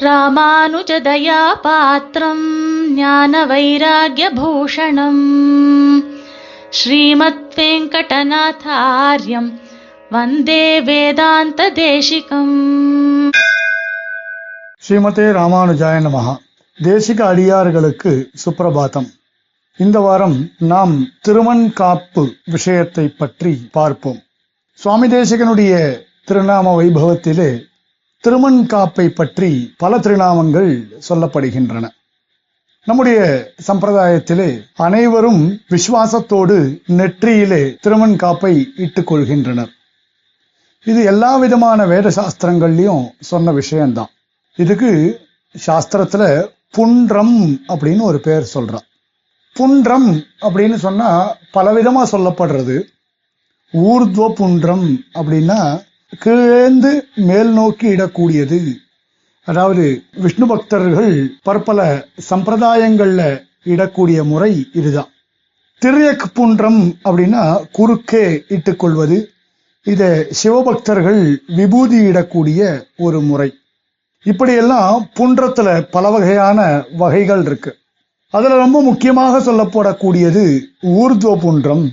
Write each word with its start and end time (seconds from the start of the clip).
ராமானுஜதயா 0.00 1.62
பாத்திரம் 1.62 2.48
ஞான 2.94 3.46
வைராகியபூஷணம் 3.46 5.24
ஸ்ரீமத் 6.70 7.54
வெங்கடநாதாரியம் 7.56 9.52
வந்தே 10.10 10.80
வேதாந்த 10.80 11.70
தேசிகம் 11.70 13.32
ஸ்ரீமதே 14.88 15.16
ராமானுஜாய 15.16 16.00
நமஹா. 16.00 16.36
தேசிக 16.84 17.22
அடியார்களுக்கு 17.22 18.30
சுப்பிரபாதம் 18.44 19.06
இந்த 19.76 20.00
வாரம் 20.00 20.50
நாம் 20.58 21.08
திருமண் 21.20 21.72
காப்பு 21.72 22.32
விஷயத்தை 22.44 23.08
பற்றி 23.08 23.68
பார்ப்போம். 23.72 24.22
சுவாமி 24.74 25.08
தேசிகனுடைய 25.08 26.04
திருநாம 26.30 26.82
வைபவத்திலே 26.82 27.64
திருமண்காப்பை 28.20 29.08
பற்றி 29.08 29.74
பல 29.76 29.98
திருநாமங்கள் 29.98 30.84
சொல்லப்படுகின்றன. 31.08 31.88
நம்முடைய 32.84 33.48
சம்பிரதாயத்திலே 33.66 34.62
அனைவரும் 34.74 35.60
விசுவாசத்தோடு 35.70 36.78
நெற்றியிலே 36.88 37.76
திருமண்காப்பை 37.80 38.66
இட்டுக் 38.76 39.14
கொள்கின்றனர். 39.14 39.68
இது 40.84 41.04
எல்லா 41.04 41.36
விதமான 41.36 41.86
வேத 41.86 42.08
சாஸ்திரங்கள்லயும் 42.08 43.08
சொன்ன 43.20 43.52
விஷயம்தான். 43.52 44.08
இதுக்கு 44.56 45.20
சாஸ்திரத்துல 45.66 46.48
புன்றம் 46.70 47.60
அப்படின்னு 47.68 48.00
ஒரு 48.00 48.20
பேர் 48.20 48.50
சொல்றான். 48.54 48.86
புன்றம் 49.54 50.22
அப்படின்னு 50.40 50.74
சொன்னா 50.74 51.36
பலவிதமா 51.54 52.04
சொல்லப்படுறது. 52.12 52.82
ஊர்துவ 53.72 54.28
புன்றம் 54.28 55.00
அப்படின்னா 55.14 55.84
கீழேந்து 56.14 57.00
மேல் 57.14 57.48
நோக்கி 57.48 57.88
இடக்கூடியது. 57.88 58.74
அதாவது 59.44 60.02
விஷ்ணு 60.14 60.46
பக்தர்கள் 60.46 61.30
பற்பல 61.42 62.06
சம்பிரதாயங்கள்ல 62.30 63.42
இடக்கூடிய 63.64 64.22
முறை 64.22 64.66
இதுதான். 64.72 65.08
திரியக் 65.84 66.24
புன்றம் 66.34 66.94
அப்படின்னா 67.04 67.64
குறுக்கே 67.72 68.42
இட்டுக்கொள்வது. 68.48 69.24
இத 69.82 70.26
சிவபக்தர்கள் 70.30 71.42
விபூதி 71.46 71.96
இடக்கூடிய 71.96 72.86
ஒரு 72.96 73.20
முறை. 73.20 73.54
இப்படியெல்லாம் 74.22 75.08
புன்றத்துல 75.14 75.80
பல 75.90 76.10
வகையான 76.10 76.84
வகைகள் 76.96 77.44
இருக்கு. 77.44 77.76
அதுல 78.30 78.56
ரொம்ப 78.56 78.82
முக்கியமாக 78.82 79.52
சொல்லப்படக்கூடியது 79.52 80.60
ஊர்துவ 80.82 81.40
புன்றம். 81.40 81.90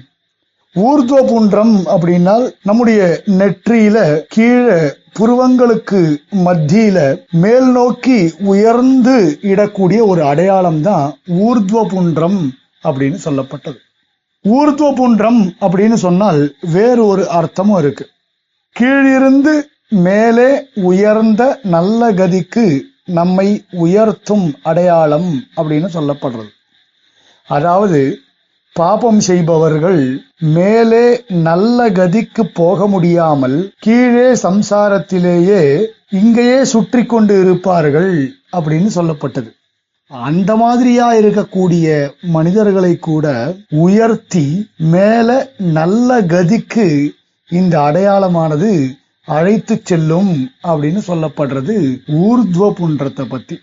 ஊர்தோபுன்றம் 0.76 1.84
புன்றம் 1.88 2.54
நம்முடைய 2.64 3.22
நெற்றியில 3.26 4.22
கீழே 4.28 4.80
புருவங்களுக்கு 5.20 6.16
மத்தியில 6.46 7.20
மேல் 7.32 7.72
நோக்கி 7.72 8.34
உயர்ந்து 8.40 9.38
இடக்கூடிய 9.42 10.06
ஒரு 10.06 10.24
அடையாளம் 10.24 10.82
தான் 10.82 11.18
ஊர்துவபுன்றம் 11.28 12.50
அப்படின்னு 12.84 13.18
சொல்லப்பட்டது. 13.26 13.76
ஊர்துவபுன்றம் 14.44 15.52
அப்படின்னு 15.62 15.94
சொன்னால் 15.94 16.56
வேறு 16.72 17.06
ஒரு 17.06 17.28
அர்த்தமும் 17.30 17.78
இருக்கு. 17.78 18.08
கீழிருந்து 18.72 19.70
மேலே 19.88 20.66
உயர்ந்த 20.74 21.60
நல்ல 21.64 22.12
கதிக்கு 22.12 22.82
நம்மை 23.06 23.66
உயர்த்தும் 23.72 24.54
அடையாளம் 24.64 25.44
அப்படின்னு 25.58 25.88
சொல்லப்படுறது. 25.94 26.50
அதாவது 27.48 28.18
பாபம் 28.74 29.20
செய்பவர்கள் 29.20 30.04
மேலே 30.56 31.04
நல்ல 31.48 31.90
கதிக்கு 31.90 32.44
போக 32.54 32.88
முடியாமல் 32.88 33.58
கீழே 33.80 34.30
சம்சாரத்திலேயே 34.44 35.62
இங்கேயே 36.10 36.64
சுற்றி 36.64 37.04
கொண்டு 37.06 37.36
இருப்பார்கள் 37.42 38.16
அப்படின்னு 38.52 38.90
சொல்லப்பட்டது. 38.96 39.52
அந்த 40.12 40.52
மாதிரியா 40.56 41.14
இருக்கக்கூடிய 41.14 41.88
மனிதர்களை 42.36 42.94
கூட 43.00 43.28
உயர்த்தி 43.86 44.48
மேல 44.96 45.30
நல்ல 45.58 46.22
கதிக்கு 46.34 46.88
இந்த 47.50 47.76
அடையாளமானது 47.80 48.72
அழைத்து 49.28 49.76
செல்லும் 49.84 50.34
அப்படின்னு 50.64 51.02
சொல்லப்படுறது 51.08 51.76
ஊர்துவ 52.26 52.70
புன்றத்தை 52.72 53.26
பத்தி. 53.26 53.58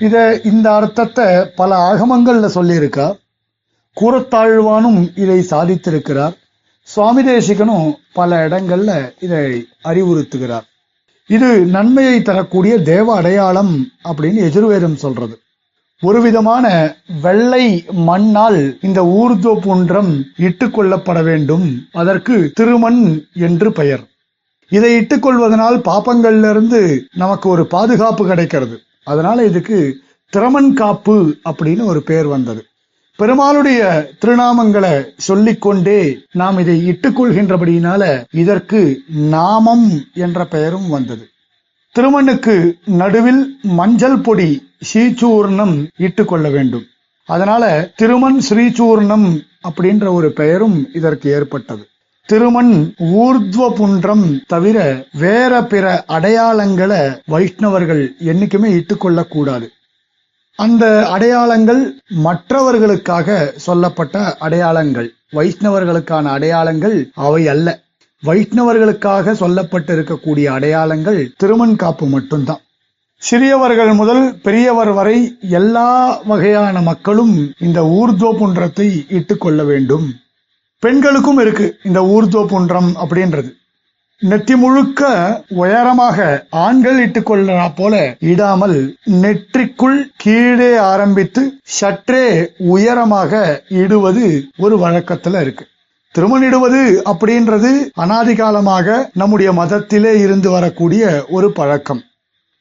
இத 0.00 0.16
இந்த 0.44 0.66
அர்த்தத்தை 0.72 1.26
பல 1.56 1.70
ஆகமங்கள்ல 1.90 2.48
சொல்லியிருக்கா. 2.54 3.08
கூறத்தாழ்வானும் 4.00 5.18
இதை 5.18 5.38
சாதித்திருக்கிறார். 5.50 6.36
சுவாமி 6.82 7.22
தேசிகனும் 7.24 7.94
பல 8.12 8.48
இடங்கள்ல 8.48 9.10
இதை 9.20 9.66
அறிவுறுத்துகிறார். 9.84 10.66
இது 11.26 11.64
நன்மையை 11.64 12.22
தரக்கூடிய 12.22 12.78
தேவ 12.78 13.16
அடையாளம் 13.16 13.88
அப்படின்னு 14.04 14.34
எதிர்வேதம் 14.34 14.96
சொல்றது. 14.96 15.38
ஒரு 16.02 16.22
விதமான 16.22 16.94
வெள்ளை 17.22 17.84
மண்ணால் 17.90 18.78
இந்த 18.82 19.02
ஊர்துவ 19.02 19.60
புன்றம் 19.60 20.24
இட்டுக்கொள்ளப்பட 20.36 21.22
வேண்டும். 21.22 21.86
அதற்கு 21.92 22.50
திருமண் 22.54 23.24
என்று 23.34 23.72
பெயர். 23.72 24.04
இதை 24.68 24.98
இட்டுக்கொள்வதனால் 24.98 25.78
பாப்பங்கள்ல 25.78 26.50
இருந்து 26.50 27.06
நமக்கு 27.14 27.48
ஒரு 27.48 27.66
பாதுகாப்பு 27.66 28.26
கிடைக்கிறது. 28.26 28.78
அதனால 29.04 29.44
இதுக்கு 29.44 29.96
திறமன் 30.28 30.74
காப்பு 30.74 31.36
அப்படின்னு 31.50 31.84
ஒரு 31.84 32.02
பெயர் 32.02 32.26
வந்தது. 32.26 32.64
பெருமாளுடைய 33.20 33.80
திருநாமங்களை 34.20 34.92
சொல்லிக்கொண்டே 35.16 36.18
நாம் 36.32 36.58
இதை 36.58 36.76
இட்டுக்கொள்கின்றபடியினால 36.90 38.24
இதற்கு 38.32 39.02
நாமம் 39.08 39.88
என்ற 40.14 40.44
பெயரும் 40.44 40.88
வந்தது. 40.88 41.24
திருமணுக்கு 41.94 42.72
நடுவில் 42.84 43.42
மஞ்சள் 43.62 44.18
பொடி 44.18 44.50
ஸ்ரீசூர்ணம் 44.80 45.88
இட்டுக்கொள்ள 45.96 46.50
வேண்டும். 46.50 46.86
அதனால 47.28 47.90
திருமண் 47.96 48.38
ஸ்ரீசூர்ணம் 48.40 49.28
அப்படின்ற 49.68 50.12
ஒரு 50.12 50.32
பெயரும் 50.32 50.88
இதற்கு 50.94 51.30
ஏற்பட்டது. 51.30 51.84
திருமண் 52.26 52.94
ஊர்துவ 52.98 53.68
புன்றம் 53.74 54.24
தவிர 54.46 54.78
வேற 55.12 55.62
பிற 55.64 56.04
அடையாளங்களை 56.08 57.02
வைஷ்ணவர்கள் 57.28 58.02
என்னைக்குமே 58.24 58.70
இட்டுக்கொள்ளக்கூடாது 58.78 59.66
அந்த 60.60 61.08
அடையாளங்கள் 61.08 62.00
மற்றவர்களுக்காக 62.08 63.52
சொல்லப்பட்ட 63.56 64.36
அடையாளங்கள். 64.38 65.12
வைஷ்ணவர்களுக்கான 65.32 66.22
அடையாளங்கள் 66.22 67.10
அவை 67.14 67.48
அல்ல. 67.48 67.80
வைஷ்ணவர்களுக்காக 68.26 69.32
சொல்லப்பட்டு 69.32 69.92
இருக்கக்கூடிய 69.92 70.44
அடையாளங்கள் 70.44 71.32
திருமண் 71.36 71.76
காப்பு 71.76 72.06
மட்டும்தான். 72.06 72.60
சிறியவர்கள் 73.16 73.94
முதல் 73.94 74.34
பெரியவர் 74.42 74.88
வரை 74.88 75.36
எல்லா 75.40 76.20
வகையான 76.24 76.80
மக்களும் 76.80 77.52
இந்த 77.58 77.82
ஊர்துவ 77.82 78.38
புன்றத்தை 78.38 79.06
இட்டுக்கொள்ள 79.08 79.64
வேண்டும். 79.64 80.12
பெண்களுக்கும் 80.78 81.38
இருக்கு 81.38 81.76
இந்த 81.84 82.00
ஊர்துவ 82.00 82.46
புன்றம் 82.46 82.92
அப்படின்றது. 82.96 83.50
நெத்தி 84.28 84.56
முழுக்க 84.56 85.02
உயரமாக 85.48 86.46
ஆண்கள் 86.50 87.08
இட்டுக்கொள்ளா 87.08 87.70
போல 87.76 88.16
இடாமல் 88.20 88.96
நெற்றிக்குள் 89.04 90.00
கீழே 90.16 90.76
ஆரம்பித்து 90.76 91.42
சற்றே 91.62 92.50
உயரமாக 92.58 93.62
இடுவது 93.68 94.44
ஒரு 94.58 94.88
வழக்கத்துல 94.88 95.40
இருக்கு. 95.40 95.66
திருமணிடுவது 96.14 96.82
அப்படின்றது 97.12 97.72
அனாதிகாலமாக 97.96 99.08
நம்முடைய 99.14 99.52
மதத்திலே 99.52 100.20
இருந்து 100.20 100.50
வரக்கூடிய 100.50 101.24
ஒரு 101.28 101.52
பழக்கம். 101.52 102.02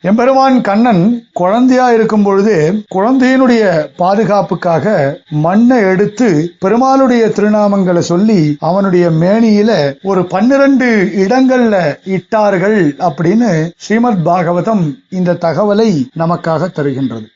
எம்பெருமான் 0.04 0.62
கண்ணன் 0.62 1.24
குழந்தையா 1.34 1.92
இருக்கும் 1.92 2.24
பொழுது 2.24 2.84
குழந்தையினுடைய 2.96 3.64
பாதுகாப்புக்காக 3.98 4.94
மண்ணை 5.30 5.78
எடுத்து 5.78 6.52
பெருமாளுடைய 6.66 7.24
திருநாமங்களை 7.38 7.98
சொல்லி 7.98 8.56
அவனுடைய 8.60 9.10
மேனியில 9.10 9.72
ஒரு 10.04 10.26
பன்னிரண்டு 10.26 10.88
இடங்கள்ல 11.16 11.98
இட்டார்கள் 12.04 12.96
அப்படின்னு 13.00 13.70
ஸ்ரீமத் 13.78 14.26
பாகவதம் 14.26 14.86
இந்த 15.10 15.38
தகவலை 15.42 15.90
நமக்காக 16.20 16.70
தருகின்றது. 16.72 17.28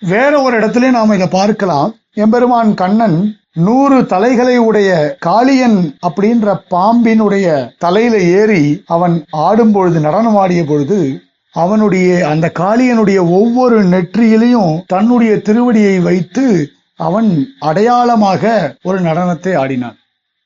வேற 0.00 0.42
ஒரு 0.42 0.56
இடத்திலே 0.56 0.90
நாம் 0.90 1.10
இதை 1.10 1.26
பார்க்கலாம். 1.26 1.94
எம்பெருமான் 2.14 2.74
கண்ணன் 2.74 3.36
நூறு 3.52 4.06
தலைகளை 4.06 4.56
உடைய 4.56 5.16
காளியன் 5.26 5.78
அப்படின்ற 6.08 6.54
பாம்பினுடைய 6.70 7.70
தலையில 7.78 8.18
ஏறி 8.18 8.82
அவன் 8.86 9.24
ஆடும் 9.30 9.72
பொழுது 9.72 10.00
நடனம் 10.00 10.36
ஆடிய 10.36 10.64
பொழுது 10.64 11.20
அவனுடைய 11.52 12.28
அந்த 12.28 12.52
காளியனுடைய 12.58 13.18
ஒவ்வொரு 13.30 13.84
நெற்றியிலையும் 13.84 14.82
தன்னுடைய 14.86 15.34
திருவடியை 15.34 16.02
வைத்து 16.02 16.70
அவன் 16.96 17.48
அடையாளமாக 17.60 18.74
ஒரு 18.82 19.00
நடனத்தை 19.00 19.56
ஆடினான். 19.56 19.96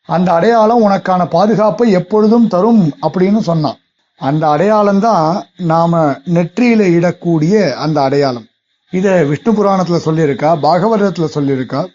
அந்த 0.05 0.33
அடையாளம் 0.33 0.89
உனக்கான 0.89 1.27
பாதுகாப்பை 1.29 1.91
எப்பொழுதும் 1.91 2.49
தரும் 2.49 2.93
அப்படின்னு 3.03 3.39
சொன்னான். 3.39 3.77
அந்த 4.17 4.49
அடையாளம் 4.49 5.01
தான் 5.01 5.45
நாம 5.57 6.17
நெற்றியில 6.35 6.83
இடக்கூடிய 6.99 7.73
அந்த 7.73 8.03
அடையாளம். 8.03 8.47
இத 8.91 9.25
விஷ்ணு 9.25 9.53
புராணத்துல 9.53 10.01
சொல்லியிருக்கா 10.05 10.51
பாகவதத்துல 10.63 11.29
சொல்லியிருக்கா. 11.35 11.87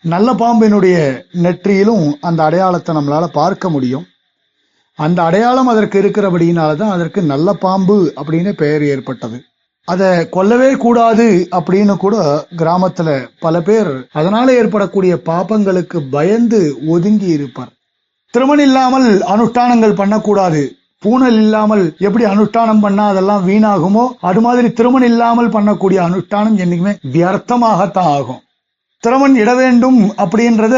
நல்ல 0.00 0.32
பாம்பினுடைய 0.32 1.22
நெற்றியிலும் 1.42 2.12
அந்த 2.20 2.44
அடையாளத்தை 2.44 2.96
நம்மளால 2.96 3.26
பார்க்க 3.26 3.68
முடியும். 3.68 4.06
அந்த 4.98 5.18
அடையாளம் 5.22 5.70
அதற்கு 5.72 5.96
இருக்கிறபடியினால 6.02 6.70
தான் 6.80 6.94
அதற்கு 6.96 7.20
நல்ல 7.32 7.48
பாம்பு 7.64 7.96
அப்படின்னு 8.20 8.52
பெயர் 8.62 8.84
ஏற்பட்டது. 8.92 9.38
அதை 9.88 10.08
கொல்லவே 10.36 10.70
கூடாது 10.84 11.26
அப்படின்னு 11.58 11.94
கூட 11.96 12.16
கிராமத்துல 12.60 13.10
பல 13.44 13.60
பேர் 13.68 13.92
அதனால 14.12 14.46
ஏற்படக்கூடிய 14.60 15.14
பாப்பங்களுக்கு 15.28 16.00
பயந்து 16.16 16.60
ஒதுங்கி 16.94 17.28
இருப்பார். 17.36 17.70
திருமணம் 18.34 18.66
இல்லாமல் 18.66 19.08
அனுஷ்டானங்கள் 19.34 19.98
பண்ணக்கூடாது. 20.00 20.62
பூனல் 21.04 21.38
இல்லாமல் 21.44 21.84
எப்படி 22.06 22.24
அனுஷ்டானம் 22.24 22.82
பண்ணா 22.84 23.04
அதெல்லாம் 23.08 23.42
வீணாகுமோ? 23.48 24.04
அது 24.28 24.40
மாதிரி 24.46 24.68
திருமணம் 24.78 25.10
இல்லாமல் 25.12 25.54
பண்ணக்கூடிய 25.56 25.98
அனுஷ்டானம் 26.08 26.60
என்னைக்குமே 26.64 26.94
வியர்த்தமாகத்தான் 27.14 28.10
ஆகும். 28.16 28.42
திருமண் 29.02 29.36
இட 29.42 29.50
வேண்டும் 29.54 29.98
அப்படின்றத 30.22 30.76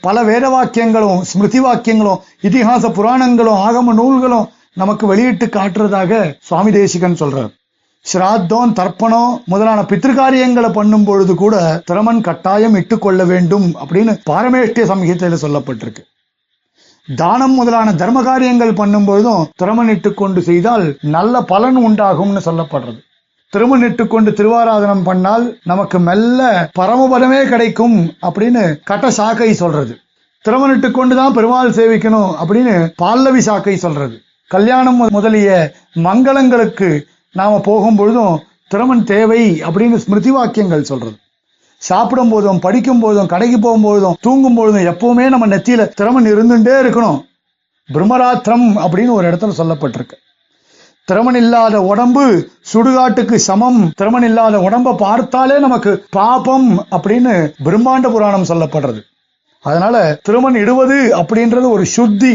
பல 0.00 0.22
வேத 0.22 0.44
வாக்கியங்களும் 0.48 1.20
ஸ்மிருதி 1.20 1.60
வாக்கியங்களும் 1.60 2.20
இதிகாச 2.48 2.90
புராணங்களும் 2.98 3.62
ஆகம 3.66 3.94
நூல்களும் 4.00 4.50
நமக்கு 4.72 5.06
வெளியிட்டு 5.06 5.46
காட்டுறதாக 5.46 6.12
சுவாமி 6.48 6.70
தேசிகன் 6.70 7.18
சொல்றார். 7.22 7.50
ஸ்ராத்தம் 8.06 8.72
தர்ப்பணம் 8.78 9.32
முதலான 9.44 9.80
பித்திருக்காரியங்களை 9.82 10.70
பண்ணும் 10.72 11.04
பொழுது 11.04 11.34
கூட 11.34 11.82
திறமன் 11.88 12.20
கட்டாயம் 12.20 12.78
இட்டுக்கொள்ள 12.80 13.24
வேண்டும் 13.32 13.66
அப்படின்னு 13.82 14.12
பாரமேஷ்டிய 14.30 14.86
சம்ஹிதையில 14.92 15.38
சொல்லப்பட்டிருக்கு. 15.44 16.02
தானம் 17.08 17.54
முதலான 17.54 17.92
தர்ம 17.92 18.22
காரியங்கள் 18.22 18.78
பண்ணும் 18.80 19.04
பொழுதும் 19.04 19.46
திறமன் 19.56 19.88
இட்டுக்கொண்டு 19.88 20.42
செய்தால் 20.48 20.86
நல்ல 21.16 21.42
பலன் 21.52 21.78
உண்டாகும்னு 21.86 22.42
சொல்லப்படுறது. 22.48 23.00
திருமணிட்டு 23.56 24.06
கொண்டு 24.06 24.30
திருவாராதனம் 24.30 25.06
பண்ணால் 25.06 25.54
நமக்கு 25.64 25.98
மெல்ல 25.98 26.70
பரமபதமே 26.78 27.48
கிடைக்கும் 27.48 28.12
அப்படின்னு 28.22 28.78
கட்ட 28.84 29.10
சாக்கை 29.10 29.54
சொல்றது. 29.54 29.96
திருமணிட்டு 30.48 30.90
கொண்டுதான் 30.90 31.32
பெருமாள் 31.32 31.70
சேவிக்கணும் 31.70 32.34
அப்படின்னு 32.42 32.90
பால்லவி 33.02 33.38
சாக்கை 33.38 33.76
சொல்றது. 33.76 34.18
கல்யாணம் 34.48 34.96
முதலிய 34.96 35.72
மங்களங்களுக்கு 35.94 37.00
நாம 37.32 37.60
போகும் 37.60 37.96
பொழுதும் 37.96 38.40
திருமண் 38.68 39.04
தேவை 39.04 39.62
அப்படின்னு 39.62 39.96
ஸ்மிருதி 39.96 40.30
வாக்கியங்கள் 40.30 40.84
சொல்றது. 40.84 41.16
சாப்பிடும் 41.76 42.28
போதும் 42.28 42.58
படிக்கும் 42.58 43.00
போதும் 43.00 43.26
கடைக்கு 43.26 43.58
போகும்போதும் 43.58 44.14
தூங்கும் 44.20 44.54
பொழுதும் 44.54 44.94
எப்பவுமே 44.94 45.28
நம்ம 45.28 45.46
நெத்தியில 45.46 45.88
திறமன் 45.88 46.26
இருந்துட்டே 46.26 46.74
இருக்கணும். 46.82 47.20
பிரம்மராத்திரம் 47.94 48.66
அப்படின்னு 48.86 49.10
ஒரு 49.10 49.30
இடத்துல 49.30 49.52
சொல்லப்பட்டிருக்கு. 49.58 50.18
திறமன் 51.08 51.34
இல்லாத 51.34 51.76
உடம்பு 51.82 52.24
சுடுகாட்டுக்கு 52.72 53.34
சமம். 53.34 53.80
திறமன் 53.96 54.22
இல்லாத 54.22 54.58
உடம்ப 54.58 54.96
பார்த்தாலே 54.96 55.58
நமக்கு 55.58 56.04
பாபம் 56.10 56.68
அப்படின்னு 56.90 57.34
பிரம்மாண்ட 57.64 58.10
புராணம் 58.10 58.48
சொல்லப்படுறது. 58.48 59.00
அதனால 59.64 59.96
திருமண் 60.22 60.54
இடுவது 60.54 60.98
அப்படின்றது 61.16 61.66
ஒரு 61.70 61.84
சுத்தி 61.86 62.34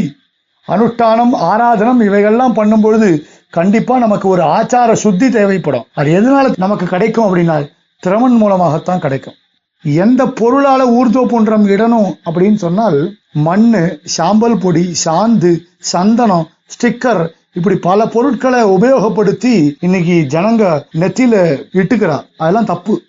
அனுஷ்டானம் 0.67 1.33
ஆராதனம் 1.51 2.01
இவைகள்லாம் 2.07 2.53
பண்ணும் 2.53 2.81
பொழுது 2.81 3.09
கண்டிப்பா 3.49 3.97
நமக்கு 3.97 4.27
ஒரு 4.27 4.43
ஆச்சார 4.43 4.91
சுத்தி 4.93 5.29
தேவைப்படும். 5.29 5.85
அது 5.93 6.09
எதனால 6.19 6.53
நமக்கு 6.57 6.85
கிடைக்கும் 6.85 7.27
அப்படின்னா 7.27 7.57
திறமன் 8.03 8.35
மூலமாகத்தான் 8.35 8.99
கிடைக்கும். 8.99 9.37
எந்த 9.83 10.25
பொருளால 10.25 10.81
ஊர்தோ 10.97 11.23
போன்றம் 11.25 11.65
இடணும் 11.67 12.09
அப்படின்னு 12.25 12.55
சொன்னால் 12.55 12.99
மண்ணு 13.47 13.81
சாம்பல் 14.03 14.57
பொடி 14.57 14.85
சாந்து 15.05 15.51
சந்தனம் 15.93 16.45
ஸ்டிக்கர் 16.73 17.23
இப்படி 17.55 17.75
பல 17.75 18.05
பொருட்களை 18.05 18.63
உபயோகப்படுத்தி 18.63 19.71
இன்னைக்கு 19.79 20.25
ஜனங்க 20.29 20.81
நெத்தியில 20.93 21.63
இட்டுக்கிறா 21.73 22.21
அதெல்லாம் 22.37 22.65
தப்பு. 22.65 23.01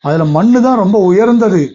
அதுல 0.00 0.24
மண்ணு 0.24 0.62
தான் 0.62 0.76
ரொம்ப 0.76 0.98
உயர்ந்தது. 0.98 1.72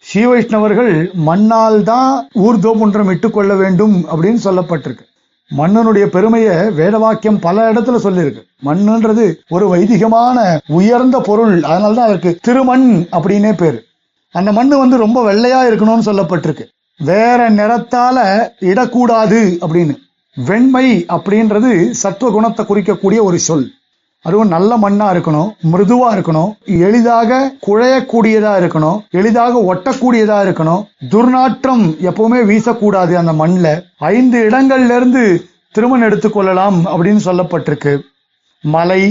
ஸ்ரீ 0.00 0.24
வைஷ்ணவர்கள் 0.24 1.12
மண்ணால் 1.12 1.82
தான் 1.82 2.28
ஊர்தோமுன்றம் 2.34 3.10
இட்டுக்கொள்ள 3.10 3.54
வேண்டும் 3.54 4.06
அப்படின்னு 4.08 4.38
சொல்லப்பட்டிருக்கு. 4.44 5.00
மண்ணனுடைய 5.56 6.06
பெருமையை 6.06 6.56
வேதவாக்கியம் 6.56 7.40
பல 7.40 7.72
இடத்துல 7.72 7.98
சொல்லியிருக்கு. 8.04 8.42
மண்ணுன்றது 8.64 9.34
ஒரு 9.48 9.76
வைதிகமான 9.76 10.58
உயர்ந்த 10.68 11.20
பொருள். 11.20 11.62
அதனால்தான் 11.62 12.06
அதற்கு 12.06 12.38
திருமண் 12.42 13.06
அப்படின்னே 13.12 13.52
பேரு. 13.52 13.84
அந்த 14.32 14.52
மண்ணு 14.52 14.78
வந்து 14.78 14.96
ரொம்ப 14.96 15.32
வெள்ளையா 15.32 15.72
இருக்கணும்னு 15.72 16.06
சொல்லப்பட்டிருக்கு. 16.06 16.64
வேற 16.98 17.50
நிறத்தால 17.50 18.48
இடக்கூடாது 18.60 19.58
அப்படின்னு. 19.60 20.06
வெண்மை 20.46 20.86
அப்படின்றது 21.14 21.70
சத்துவ 21.90 22.30
குணத்தை 22.30 22.62
குறிக்கக்கூடிய 22.66 23.20
ஒரு 23.28 23.38
சொல். 23.38 23.66
அதுவும் 24.24 24.52
நல்ல 24.54 24.70
மண்ணா 24.76 25.06
இருக்கணும் 25.14 25.50
மிருதுவா 25.72 26.08
இருக்கணும் 26.14 26.50
எளிதாக 26.86 27.38
குழையக்கூடியதா 27.66 28.52
இருக்கணும் 28.60 28.98
எளிதாக 29.10 29.62
ஒட்டக்கூடியதா 29.70 30.38
இருக்கணும். 30.46 30.82
துர்நாற்றம் 31.12 31.84
எப்பவுமே 32.08 32.40
வீசக்கூடாது 32.50 33.14
அந்த 33.14 33.32
மண்ணில் 33.32 33.84
ஐந்து 33.98 34.38
இடங்கள்ல 34.48 34.96
இருந்து 34.96 35.24
திருமணம் 35.72 36.06
எடுத்துக்கொள்ளலாம் 36.08 36.78
அப்படின்னு 36.92 37.22
சொல்லப்பட்டிருக்கு. 37.28 37.94
மலை 38.64 39.02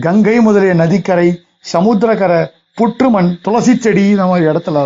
கங்கை 0.00 0.40
முதலிய 0.40 0.74
நதிக்கரை 0.74 1.28
சமுத்திரக்கரை 1.72 2.40
புற்றுமண் 2.74 3.30
துளசி 3.42 3.76
செடி 3.76 4.06
நம்ம 4.14 4.38
இடத்துல. 4.38 4.78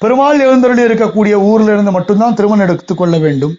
பெருமாள் 0.00 0.40
எழுந்தருளி 0.46 0.82
இருக்கக்கூடிய 0.82 1.34
ஊர்ல 1.50 1.72
இருந்து 1.72 1.90
மட்டும்தான் 1.90 2.34
திருமணம் 2.34 2.68
எடுத்துக்கொள்ள 2.68 3.18
வேண்டும். 3.18 3.54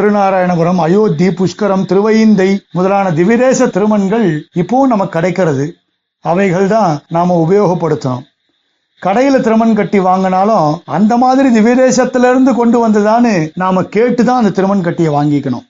திருநாராயணபுரம் 0.00 0.76
அயோத்தி 0.76 1.28
புஷ்கரம் 1.28 1.84
திருவையிந்தை 1.84 2.58
முதலான 2.72 3.10
திவிதேச 3.10 3.66
திருமண்கள் 3.66 4.48
இப்போவும் 4.54 4.86
நமக்கு 4.86 5.08
கிடைக்கிறது. 5.08 5.74
அவைகள் 6.20 6.66
தான் 6.66 7.00
நாம 7.08 7.46
உபயோகப்படுத்தணும். 7.48 8.22
கடையில 9.02 9.40
திருமண் 9.40 9.74
கட்டி 9.74 9.98
வாங்கினாலும் 9.98 10.78
அந்த 10.84 11.16
மாதிரி 11.16 11.58
திவ்யதேசத்துல 11.58 12.30
இருந்து 12.30 12.54
கொண்டு 12.54 12.88
நாம் 13.00 13.26
நாம 13.54 13.82
கேட்டுதான் 13.82 14.40
அந்த 14.40 14.50
திருமண் 14.50 14.82
கட்டியை 14.82 15.12
வாங்கிக்கணும். 15.12 15.66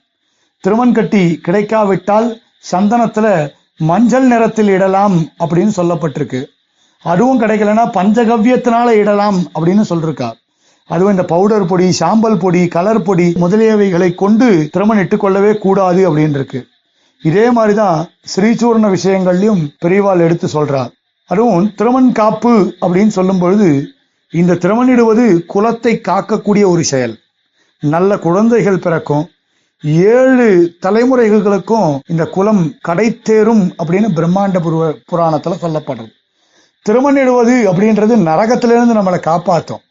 திருமண் 0.59 0.93
கட்டி 0.93 1.39
கிடைக்காவிட்டால் 1.43 2.41
சந்தனத்துல 2.71 3.49
மஞ்சள் 3.77 4.27
நிறத்தில் 4.27 4.67
இடலாம் 4.67 5.27
அப்படின்னு 5.39 5.71
சொல்லப்பட்டிருக்கு. 5.77 6.45
அதுவும் 7.03 7.41
கிடைக்கலன்னா 7.41 7.85
பஞ்சகவ்யத்தினால 7.99 8.87
இடலாம் 9.03 9.45
அப்படின்னு 9.59 9.83
சொல்லிருக்கா 9.89 10.33
அதுவும் 10.85 11.11
இந்த 11.11 11.23
பவுடர் 11.23 11.65
பொடி 11.65 11.91
சாம்பல் 11.91 12.37
பொடி 12.37 12.67
கலர் 12.67 13.01
பொடி 13.01 13.33
முதலியவைகளை 13.41 14.15
கொண்டு 14.15 14.69
திருமணம் 14.71 15.03
இட்டுக்கொள்ளவே 15.03 15.57
கூடாது 15.57 16.01
அப்படின்னு 16.09 16.37
இருக்கு. 16.39 16.65
இதே 17.23 17.51
மாதிரிதான் 17.51 18.07
ஸ்ரீசூர்ண 18.35 18.87
விஷயங்கள்லையும் 18.87 19.67
பெரியவாள் 19.79 20.19
எடுத்து 20.19 20.47
சொல்றார் 20.47 20.91
அதுவும் 21.25 21.73
திருமண் 21.75 22.11
காப்பு 22.11 22.75
அப்படின்னு 22.81 23.07
சொல்லும் 23.07 23.39
பொழுது 23.39 23.87
இந்த 24.31 24.53
திருமணிடுவது 24.53 25.25
குலத்தை 25.53 25.93
காக்கக்கூடிய 26.01 26.65
ஒரு 26.65 26.83
செயல். 26.83 27.15
நல்ல 27.79 28.17
குழந்தைகள் 28.17 28.83
பிறக்கும். 28.85 29.27
ஏழு 29.83 30.73
தலைமுறைகளுக்கும் 30.81 31.99
இந்த 32.07 32.25
குலம் 32.25 32.73
கடைத்தேரும் 32.87 33.63
அப்படின்னு 33.83 34.09
பிரம்மாண்ட 34.17 34.57
புராணத்துல 35.11 35.55
சொல்லப்படுறது 35.61 36.11
திருமணிடுவது 36.85 37.55
அப்படின்றது 37.71 38.15
நரகத்திலிருந்து 38.29 38.95
நம்மளை 38.95 39.19
காப்பாற்றும் 39.19 39.83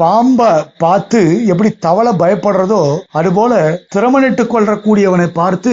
பாம்பை 0.00 0.50
பார்த்து 0.78 1.20
எப்படி 1.46 1.70
தவளை 1.86 2.12
பயப்படுறதோ 2.22 2.80
அதுபோல 3.18 3.52
திறமனிட்டுக் 3.94 4.52
கொள்ளக்கூடியவனை 4.52 5.28
பார்த்து 5.38 5.72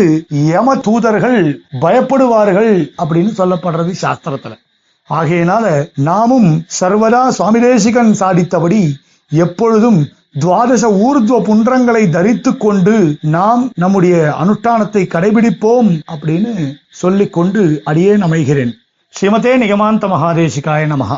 யம 0.50 0.76
தூதர்கள் 0.88 1.40
பயப்படுவார்கள் 1.82 2.74
அப்படின்னு 3.04 3.32
சொல்லப்படுறது 3.40 3.94
சாஸ்திரத்துல. 4.04 4.54
ஆகையினால 5.10 5.66
நாமும் 6.10 6.50
சர்வதா 6.80 7.24
சுவாமி 7.38 7.60
தேசிகன் 7.60 8.14
சாதித்தபடி 8.20 8.82
எப்பொழுதும் 9.32 10.00
துவாதச 10.44 10.86
ஊர்துவ 11.06 11.38
புன்றங்களை 11.50 12.02
தரித்து 12.10 12.52
கொண்டு 12.58 12.96
நாம் 13.36 13.62
நம்முடைய 13.76 14.16
அனுஷ்டானத்தை 14.42 15.04
கடைபிடிப்போம் 15.14 15.92
அப்படின்னு 16.14 16.54
சொல்லிக் 17.02 17.36
கொண்டு 17.38 17.62
நமைகிறேன் 17.86 18.26
அமைகிறேன். 18.28 18.74
ஸ்ரீமதே 19.14 19.54
நிகமாந்த 19.64 20.08
மகாதேசிகாய 20.14 20.88
நமகா 20.94 21.18